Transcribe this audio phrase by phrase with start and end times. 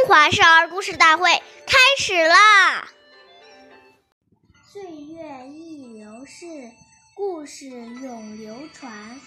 [0.00, 1.30] 中华少儿故事大会
[1.66, 2.88] 开始啦！
[4.64, 6.46] 岁月易流逝，
[7.14, 9.20] 故事永流传。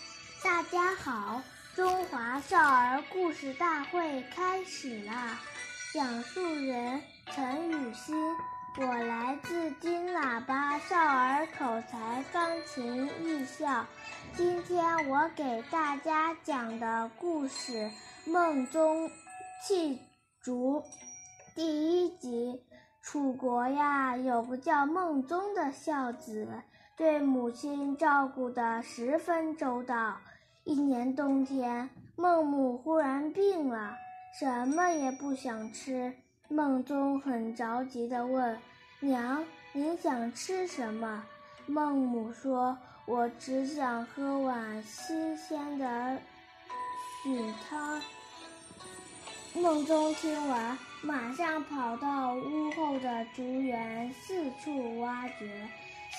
[0.43, 1.43] 大家好，
[1.75, 5.39] 中华少儿故事大会开始啦！
[5.93, 7.03] 讲述人
[7.35, 8.15] 陈雨欣，
[8.77, 13.85] 我来自金喇叭少儿口才钢琴艺校。
[14.35, 17.91] 今天我给大家讲的故事
[18.31, 19.11] 《梦中
[19.67, 20.01] 气
[20.43, 20.81] 竹》
[21.55, 22.61] 第一集。
[23.01, 26.47] 楚国呀，有个叫孟宗的孝子，
[26.97, 30.17] 对母亲照顾得十分周到。
[30.65, 33.93] 一年冬天，孟母忽然病了，
[34.37, 36.13] 什么也不想吃。
[36.49, 38.57] 孟宗很着急地问
[38.99, 41.23] ：“娘，您想吃什么？”
[41.67, 46.17] 孟母说：“我只想喝碗新鲜的
[47.23, 48.01] 菌汤。”
[49.55, 55.47] 梦中听完，马上跑到屋后的竹园，四处挖掘，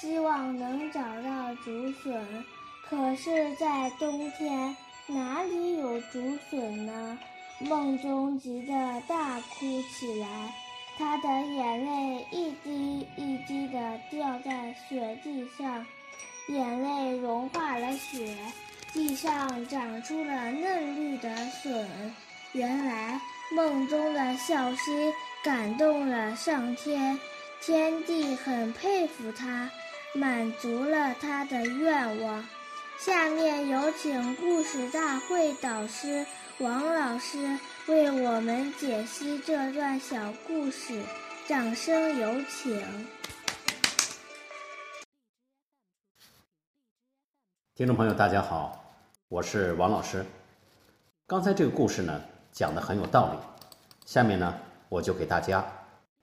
[0.01, 2.45] 希望能找到竹笋。
[2.89, 4.77] 可是，在冬天，
[5.09, 7.19] 哪里有竹笋呢？
[7.59, 8.73] 梦中急得
[9.09, 10.55] 大哭起来，
[10.97, 15.85] 他的眼泪一滴一滴地掉在雪地上，
[16.49, 18.37] 眼泪融化了雪，
[18.93, 22.15] 地上长出了嫩绿的笋。
[22.55, 27.19] 原来梦中的孝心感动了上天，
[27.61, 29.69] 天帝很佩服他，
[30.15, 32.47] 满足了他的愿望。
[32.97, 36.25] 下面有请故事大会导师
[36.59, 41.03] 王老师为我们解析这段小故事，
[41.49, 42.81] 掌声有请。
[47.75, 48.95] 听众朋友，大家好，
[49.27, 50.25] 我是王老师。
[51.27, 52.23] 刚才这个故事呢？
[52.55, 53.39] 讲的很有道理，
[54.07, 54.55] 下面呢，
[54.89, 55.67] 我就给大家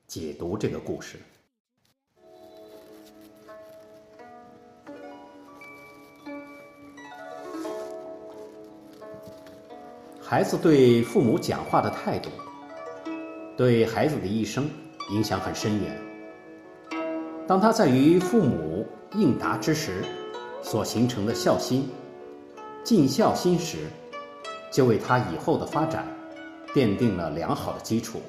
[0.08, 1.20] 解读这个故事。
[10.22, 12.30] 孩子对父母讲话的态度，
[13.58, 14.70] 对孩子的一生
[15.10, 16.02] 影响很深远。
[17.46, 20.02] 当他在与父母应答之时，
[20.64, 21.90] 所形成的孝心、
[22.86, 23.90] 尽孝心时，
[24.72, 26.08] 就为他以后的发展。
[26.74, 28.22] 奠定了良好的基础。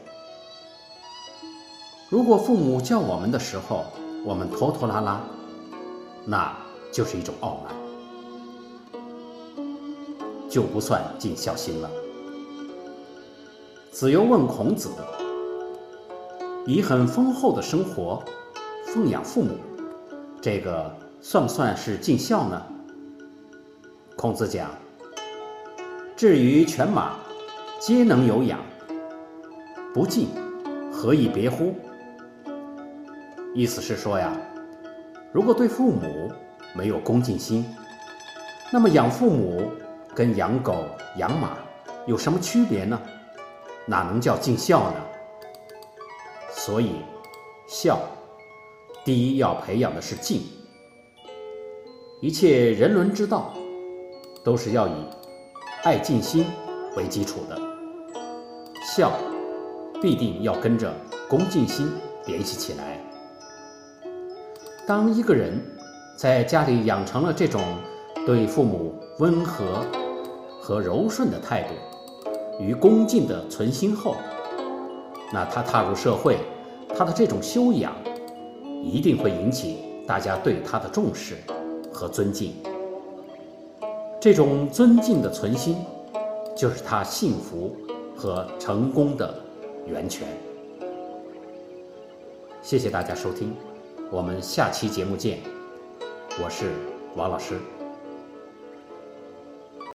[2.08, 3.84] 如果父母叫我们的时候，
[4.24, 5.20] 我们拖拖拉拉，
[6.26, 6.54] 那
[6.92, 7.74] 就是一种傲慢，
[10.50, 11.90] 就不算尽孝心了。
[13.90, 14.90] 子游问孔子
[16.66, 18.22] ：“以很丰厚的生活
[18.86, 19.56] 奉养父母，
[20.40, 22.62] 这个算不算是尽孝呢？”
[24.16, 24.70] 孔子讲
[26.16, 27.16] ：“至于犬马。”
[27.84, 28.60] 皆能有养，
[29.92, 30.28] 不敬，
[30.92, 31.74] 何以别乎？
[33.56, 34.32] 意思是说呀，
[35.32, 36.30] 如果对父母
[36.76, 37.66] 没有恭敬心，
[38.72, 39.68] 那么养父母
[40.14, 40.76] 跟养狗、
[41.16, 41.58] 养马
[42.06, 42.96] 有什么区别呢？
[43.84, 45.00] 哪能叫尽孝呢？
[46.52, 46.92] 所以，
[47.66, 47.98] 孝，
[49.04, 50.40] 第一要培养的是敬。
[52.20, 53.52] 一切人伦之道，
[54.44, 54.92] 都是要以
[55.82, 56.46] 爱敬心
[56.96, 57.71] 为基础的。
[58.84, 59.12] 孝
[60.00, 60.92] 必定要跟着
[61.28, 61.88] 恭敬心
[62.26, 62.98] 联系起来。
[64.86, 65.60] 当一个人
[66.16, 67.62] 在家里养成了这种
[68.26, 69.64] 对父母温和
[70.60, 71.74] 和柔顺的态度
[72.60, 74.16] 与恭敬的存心后，
[75.32, 76.38] 那他踏入社会，
[76.96, 77.92] 他的这种修养
[78.82, 81.36] 一定会引起大家对他的重视
[81.92, 82.52] 和尊敬。
[84.20, 85.76] 这种尊敬的存心，
[86.56, 87.76] 就是他幸福。
[88.22, 89.34] 和成功的
[89.84, 90.28] 源泉。
[92.62, 93.52] 谢谢大家收听，
[94.12, 95.40] 我们下期节目见。
[96.40, 96.70] 我是
[97.16, 97.58] 王老师。